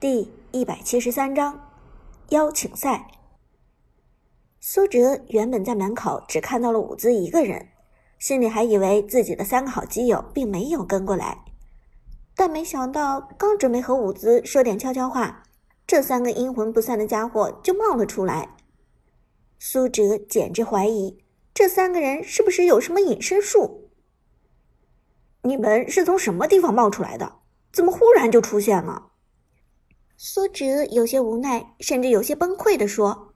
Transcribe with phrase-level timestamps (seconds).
[0.00, 1.72] 第一百七十三章
[2.28, 3.08] 邀请赛。
[4.60, 7.70] 苏哲原本在门口只看到了伍兹一个人，
[8.16, 11.44] 心里还以为自己的三个好基友并没有跟过来，
[12.36, 15.42] 但没想到刚准备和伍兹说点悄悄话，
[15.84, 18.54] 这三个阴魂不散的家伙就冒了出来。
[19.58, 23.90] 苏哲简直怀疑这三个人是不是有什么隐身术。
[25.42, 27.40] 你们是从什么地方冒出来的？
[27.72, 29.06] 怎么忽然就出现了？
[30.20, 33.34] 苏哲有些无奈，甚至有些崩溃的说：“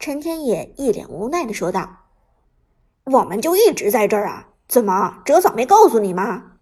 [0.00, 1.98] 陈天野一脸无奈的说道
[3.04, 6.52] ：‘我们就一直在这儿啊，怎么哲嫂没告诉你吗？’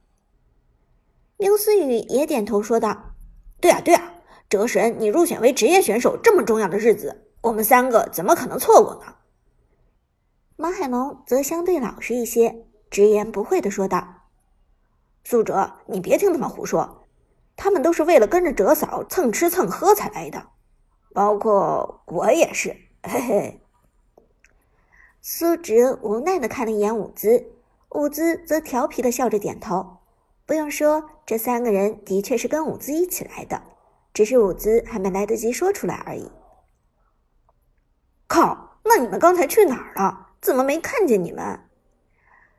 [1.38, 3.14] 刘思雨也点头说道
[3.62, 4.14] ：‘对啊，对啊，
[4.48, 9.14] 哲神，你入选为职业选手这么重要的日子，我们三个怎么可能错过呢？’
[10.58, 14.22] 马海龙则相对老实一些，直言不讳的说道
[15.22, 17.02] ：‘苏哲，你别听他们胡说。’”
[17.56, 20.48] 他们都是为了跟着哲嫂蹭吃蹭喝才来的，
[21.12, 22.76] 包括我也是。
[23.02, 23.60] 嘿嘿。
[25.20, 27.52] 苏哲无奈的看了一眼伍兹，
[27.90, 29.98] 伍兹则调皮的笑着点头。
[30.46, 33.62] 不用说，这三个人的确是跟伍兹一起来的，
[34.12, 36.30] 只是伍兹还没来得及说出来而已。
[38.26, 38.72] 靠！
[38.86, 40.34] 那你们刚才去哪儿了？
[40.42, 41.60] 怎么没看见你们？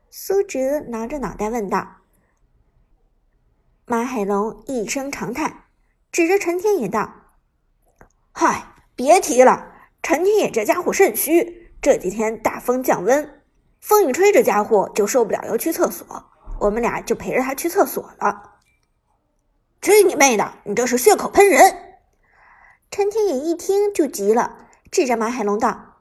[0.09, 1.97] 苏哲挠着脑袋问道。
[3.87, 5.65] 马海龙一声长叹，
[6.11, 7.07] 指着陈天野道
[8.33, 13.43] ：“嗨，别提了，陈天野这家伙肾虚，这几天大风降温，
[13.79, 16.31] 风一吹，这家伙就受不了，要去厕所。
[16.61, 18.53] 我们俩就陪着他去厕所了。
[19.83, 20.51] ”“去你妹的！
[20.63, 21.77] 你这是血口喷人！”
[22.89, 25.99] 陈天野一听就急了，指着马海龙道：“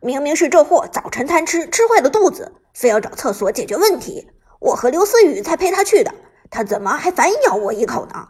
[0.00, 4.30] 明明是这货早晨贪吃，吃坏了肚子，非要找厕所解决问题，
[4.60, 6.14] 我和刘思雨才陪他去的。”
[6.50, 8.28] 他怎么还反咬我一口呢？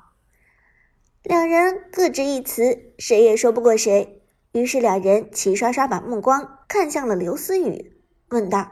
[1.23, 4.23] 两人各执一词，谁也说不过谁。
[4.53, 8.71] 于是两人齐刷刷把目光看向了刘思雨，问道：“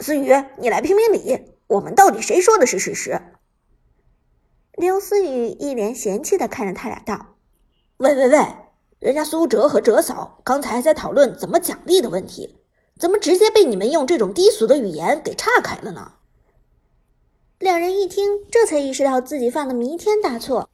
[0.00, 3.22] 思雨，你来评评理，我们到底谁说的是事实？”
[4.76, 7.36] 刘思雨一脸嫌弃的看着他俩道
[7.96, 8.38] ：“喂喂喂，
[8.98, 12.58] 人家苏哲和哲嫂刚才还在讨论怎么奖励的问题，
[12.98, 16.12] 怎么直接被你们用这种低俗的语言给岔开了呢？”
[17.58, 20.68] 两人一听，这才意识到自己犯了弥天大错，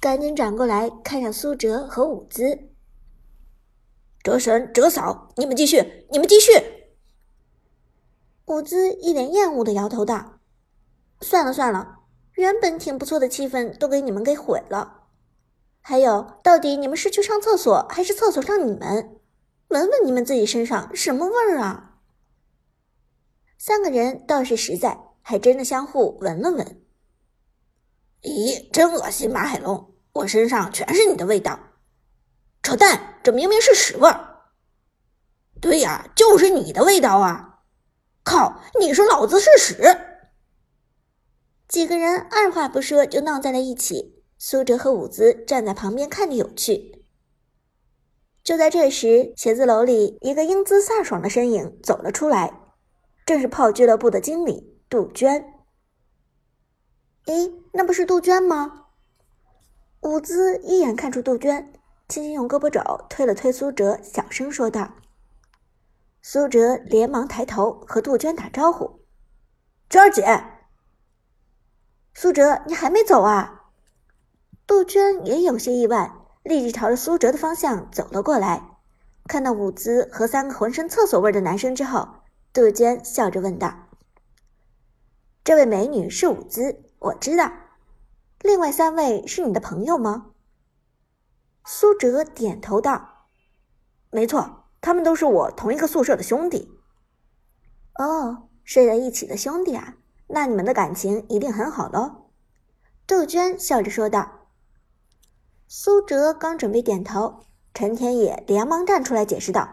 [0.00, 2.70] 赶紧转过来看向苏哲和伍兹。
[4.22, 6.52] 哲神、哲嫂，你们继续，你们继续。
[8.46, 10.38] 伍兹一脸厌恶的摇头道
[11.20, 11.98] ：“算了算了，
[12.36, 15.02] 原本挺不错的气氛都给你们给毁了。
[15.82, 19.20] 还有，到底你们是去上厕所，还是厕所上你们？
[19.68, 21.98] 闻闻你们自己身上什么味儿啊？”
[23.58, 25.11] 三个人倒是实在。
[25.22, 26.82] 还真的相互闻了闻，
[28.22, 29.30] 咦，真恶心！
[29.30, 31.58] 马海龙，我身上全是你的味道，
[32.62, 33.20] 扯淡！
[33.22, 34.28] 这明明是屎味儿。
[35.60, 37.60] 对呀，就是你的味道啊！
[38.24, 39.76] 靠，你说老子是屎！
[41.68, 44.24] 几个人二话不说就闹在了一起。
[44.38, 47.04] 苏哲和伍兹站在旁边看着有趣。
[48.42, 52.74] 就在这时，写字楼里一个英姿飒爽的身影走了出来，
[53.24, 54.71] 正是炮俱乐部的经理。
[54.92, 55.54] 杜鹃，
[57.24, 58.88] 咦，那不是杜鹃吗？
[60.02, 61.72] 伍兹一眼看出杜鹃，
[62.10, 64.92] 轻轻用胳膊肘推了推苏哲，小声说道。
[66.20, 69.00] 苏哲连忙抬头和杜鹃打招呼
[69.88, 70.44] ：“娟儿姐。”
[72.12, 73.70] 苏哲，你还没走啊？
[74.66, 78.62] 杜鹃也有些意外，立即朝着苏哲的方向走了过来。
[79.26, 82.06] 看到伍兹和三个浑身厕所味的男生之后，
[82.52, 83.81] 杜鹃笑着问道。
[85.44, 87.50] 这位美女是伍兹，我知道。
[88.42, 90.26] 另外三位是你的朋友吗？
[91.64, 93.26] 苏哲点头道
[94.10, 96.70] ：“没错，他们都是我同一个宿舍的兄弟。”
[97.98, 99.96] 哦，睡在一起的兄弟啊，
[100.28, 102.30] 那你们的感情一定很好喽。”
[103.04, 104.46] 杜鹃笑着说道。
[105.66, 107.40] 苏哲刚准备点头，
[107.74, 109.68] 陈天野连忙站出来解释道：“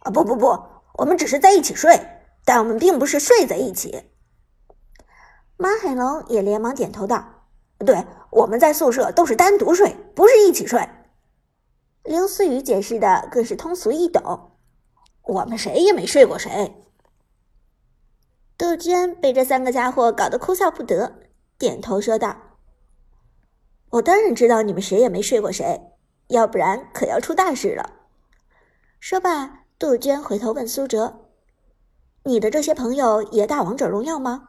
[0.00, 0.58] 啊，不不不，
[0.94, 2.00] 我们只是在一起睡，
[2.46, 4.04] 但我们并不是睡在一起。”
[5.60, 7.22] 马海龙也连忙点头道
[7.84, 10.88] ：“对，我们在宿舍都是单独睡，不是一起睡。”
[12.02, 14.52] 刘思雨解释的更是通俗易懂
[15.22, 16.82] ：“我们谁也没睡过谁。”
[18.56, 21.20] 杜鹃被这三个家伙搞得哭笑不得，
[21.58, 22.38] 点头说道
[23.92, 25.92] ：“我当然知道你们谁也没睡过谁，
[26.28, 27.96] 要不然可要出大事了。”
[28.98, 31.26] 说罢，杜鹃回头问苏哲
[32.24, 34.46] ：“你的这些朋友也打王者荣耀吗？”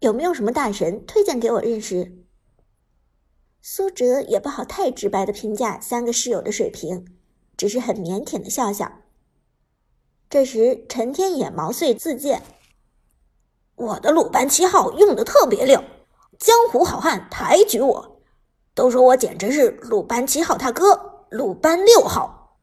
[0.00, 2.24] 有没有什么大神推荐给我认识？
[3.60, 7.18] 苏哲也不好太直白的评价三个室友的水平，
[7.56, 9.00] 只是很腼腆的笑笑。
[10.30, 12.42] 这时，陈天野毛遂自荐
[13.74, 15.82] ：“我的鲁班七号用的特别溜，
[16.38, 18.22] 江湖好汉抬举我，
[18.74, 22.60] 都说我简直是鲁班七号他哥，鲁班六号。”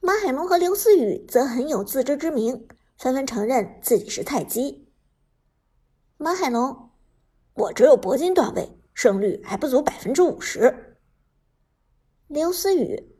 [0.00, 2.66] 马海龙和刘思雨则很有自知之明，
[2.98, 4.85] 纷纷承认自己是菜鸡。
[6.18, 6.90] 马海龙，
[7.52, 8.72] 我只有铂金段位。
[8.94, 10.96] 胜率还不足百分之五十。
[12.28, 13.14] 刘思雨，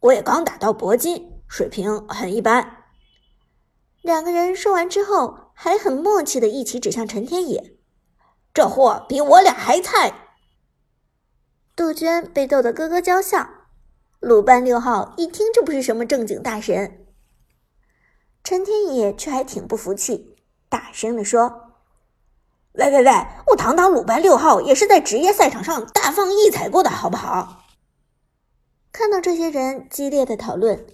[0.00, 2.84] 我也刚打到铂金，水平很一般。
[4.00, 7.76] 两个人说完之后，还很默契的一起指向陈天野，
[8.54, 10.14] 这货比我俩还菜。
[11.76, 13.46] 杜鹃被逗得咯咯娇笑，
[14.18, 17.06] 鲁班六号一听这不是什么正经大神。
[18.42, 20.36] 陈天野却还挺不服气，
[20.70, 21.65] 大声的说。
[22.76, 23.26] 喂喂喂！
[23.46, 27.64] 我堂堂鲁班六号也是在职业赛场上大放异彩过的，好不好？
[28.92, 30.86] 看到这些人激烈的讨论，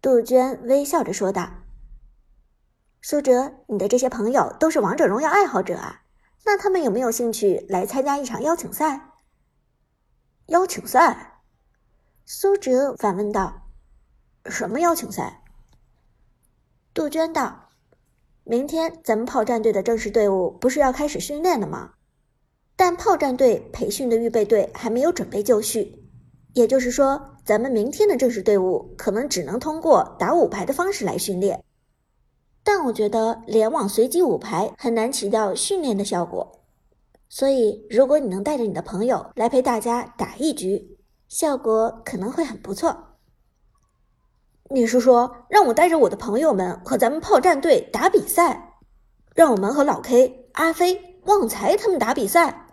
[0.00, 1.48] 杜鹃微笑着说道
[3.00, 6.02] ：“苏哲，你的这些朋友都是王者荣耀爱好者啊，
[6.44, 9.10] 那他们有没有兴趣来参加一场邀请赛？”
[10.46, 11.40] 邀请赛？
[12.24, 13.68] 苏哲反问道
[14.46, 15.44] ：“什么邀请赛？”
[16.92, 17.68] 杜鹃道。
[18.44, 21.92] 明天咱们炮战队的正式队伍不是要开始训练了吗？
[22.74, 26.04] 但炮战队培训的预备队还没有准备就绪，
[26.54, 31.62] 也就是说，咱们明天的正式队伍可能只能通过打五排的方式来训练。
[32.64, 36.64] 但我觉得联网随机五排很难起到训练的效果，
[37.28, 40.98] 所以如果你能带着你的朋友来陪大家打一局，
[41.28, 43.11] 效果可能会很不错。
[44.72, 48.78] 你是说让我带着我的朋友们和咱们炮战队打比赛，
[49.34, 52.68] 让我们和老 K、阿飞、旺财他们打比赛？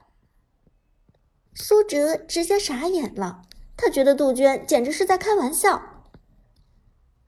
[1.54, 3.42] 苏哲直接傻眼了，
[3.76, 5.82] 他觉得杜鹃简直是在开玩笑。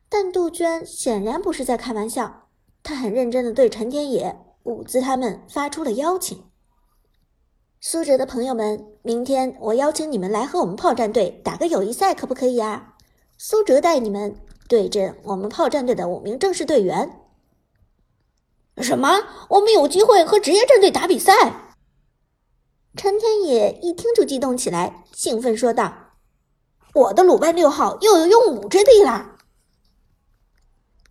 [0.08, 2.48] 但杜鹃显然不是在开玩笑，
[2.82, 6.46] 他很认真的对陈天野、伍兹他们发出了邀请。
[7.82, 12.96] 苏哲的朋友们，明天我邀请你们来和我们炮战队打个友谊赛，可不可以啊？
[13.38, 14.34] 苏哲带你们。
[14.72, 17.20] 对阵我们炮战队的五名正式队员。
[18.78, 19.10] 什么？
[19.50, 21.76] 我们有机会和职业战队打比赛？
[22.96, 26.14] 陈天野一听就激动起来，兴奋说道
[26.96, 29.36] ：“我的鲁班六号又有用武之地啦！”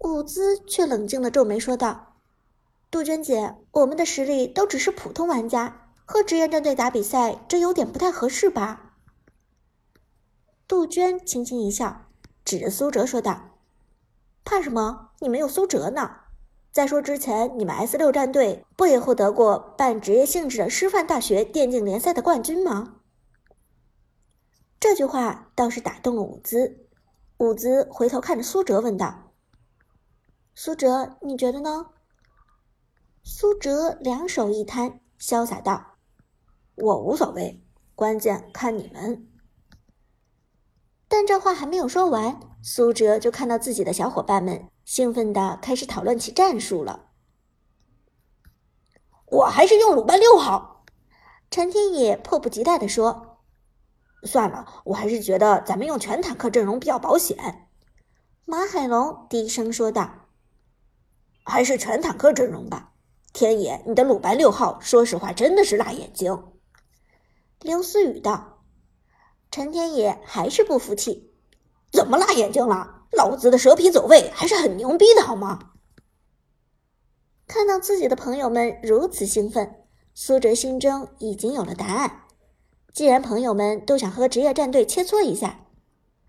[0.00, 2.16] 伍兹却冷静的皱眉说道
[2.90, 8.94] ：“杜鹃姐，我们的实力都只是普通玩家，和职业战队打比赛，这有点不太合适吧？”
[10.66, 12.06] 杜鹃轻轻一笑，
[12.42, 13.49] 指着苏哲说道。
[14.44, 15.10] 怕什么？
[15.20, 16.16] 你们有苏哲呢。
[16.72, 23.00] 再说之前你们 S 六战队不也获得过办职业性质的师范大学电竞联赛的冠军吗？
[24.78, 26.86] 这句话倒是打动了伍兹。
[27.38, 29.32] 伍兹回头看着苏哲问道
[30.54, 31.86] ：“苏哲，你觉得呢？”
[33.24, 35.96] 苏哲两手一摊，潇洒道
[36.76, 37.62] ：“我无所谓，
[37.94, 39.26] 关键看你们。”
[41.12, 47.10] 但这话还没有说完，苏哲就看到自己的小伙伴们兴奋的开始讨论起战术了。
[49.26, 50.84] 我还是用鲁班六号，
[51.50, 53.40] 陈天野迫不及待的说
[54.22, 57.66] ：“算了，我还是觉得咱们用全坦克阵容比较保险。”
[58.46, 60.28] 马海龙低声说道
[61.42, 62.92] ：“还是全坦克阵容吧。”
[63.34, 66.52] 天野，你的鲁班六号，说实话真的是辣眼睛。”
[67.60, 68.59] 刘思雨道。
[69.50, 71.32] 陈天野还是不服气，
[71.90, 73.06] 怎么辣眼睛了？
[73.10, 75.72] 老子的蛇皮走位还是很牛逼的，好吗？
[77.48, 79.82] 看到自己的朋友们如此兴奋，
[80.14, 82.26] 苏哲心中已经有了答案。
[82.92, 85.66] 既然朋友们都想和职业战队切磋一下，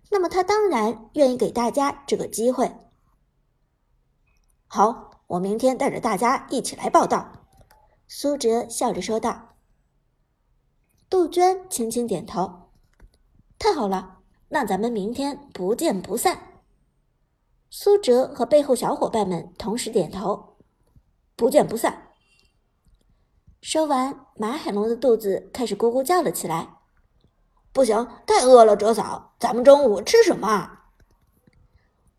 [0.10, 2.75] 那么他当然愿意给大家这个机会。
[4.66, 7.46] 好，我明天带着大家一起来报道。”
[8.10, 9.56] 苏哲笑着说道。
[11.08, 12.61] 杜鹃轻轻点头。
[13.62, 14.18] 太好了，
[14.50, 16.63] 那咱们明天不见不散。
[17.70, 20.58] 苏哲和背后小伙伴们同时点头，
[21.36, 22.08] 不见不散。
[23.62, 26.80] 说完，马海龙的肚子开始咕咕叫了起来。
[27.72, 30.80] 不行，太饿了，哲嫂，咱们中午吃什么？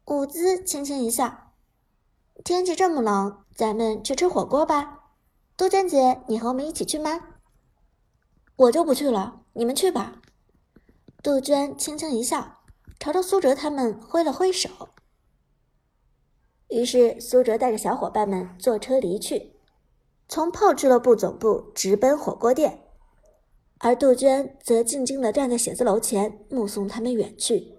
[0.07, 1.55] 伍兹轻轻一笑，
[2.45, 5.01] 天气这么冷，咱们去吃火锅吧。
[5.57, 7.19] 杜鹃姐，你和我们一起去吗？
[8.55, 10.23] 我就不去了，你们去吧。
[11.23, 12.65] 杜鹃轻轻一笑，
[12.99, 14.89] 朝着苏哲他们挥了挥手。
[16.69, 19.55] 于是，苏哲带着小伙伴们坐车离去，
[20.29, 22.89] 从炮俱乐部总部直奔火锅店。
[23.79, 27.79] 而杜鹃则静静地站在写字楼前，目送他们远去，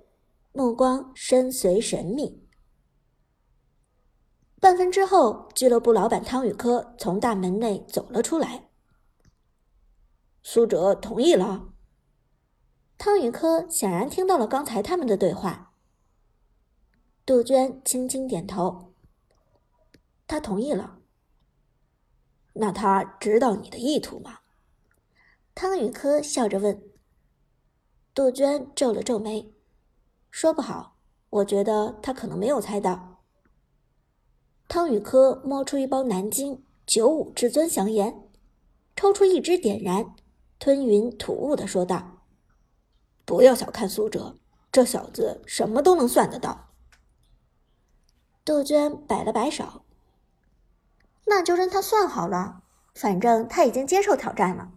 [0.53, 2.47] 目光深邃神秘。
[4.62, 8.69] 半分之后，俱乐部老板汤宇科从大门内走了出来。
[10.41, 11.73] 苏哲同意了。
[13.05, 15.74] 汤宇科显然听到了刚才他们的对话。
[17.25, 18.93] 杜鹃轻轻点头。
[20.25, 21.00] 他同意了。
[22.53, 24.39] 那他知道你的意图吗？
[25.53, 26.81] 汤宇科笑着问。
[28.13, 29.53] 杜鹃皱了皱眉，
[30.31, 30.95] 说不好。
[31.29, 33.22] 我觉得他可能没有猜到。
[34.69, 38.29] 汤宇科摸出一包南京九五至尊香烟，
[38.95, 40.15] 抽出一支点燃，
[40.57, 42.12] 吞云吐雾的说道
[43.25, 44.38] ：“不要小看苏哲，
[44.72, 46.70] 这小子什么都能算得到。”
[48.46, 49.86] 杜鹃摆了摆手
[51.27, 52.63] ：“那就让他算好了，
[52.94, 54.72] 反正他已经接受挑战了，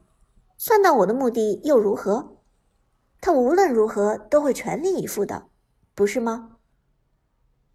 [0.57, 2.37] 算到我的目的又如何？
[3.21, 5.49] 他无论如何都会全力以赴的，
[5.95, 6.59] 不是吗？”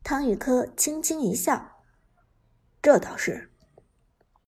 [0.04, 1.84] 汤宇科轻轻一笑。
[2.82, 3.51] 这倒是。